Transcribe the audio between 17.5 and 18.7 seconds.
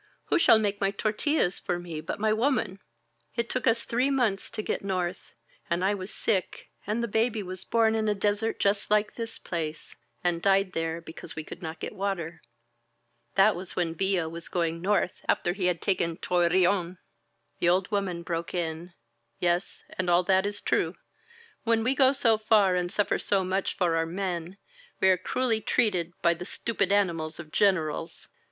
The old woman broke